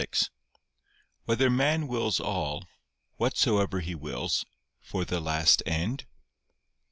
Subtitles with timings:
[0.01, 0.31] 6]
[1.25, 2.65] Whether Man Wills All,
[3.17, 4.43] Whatsoever He Wills,
[4.79, 6.07] for the Last End?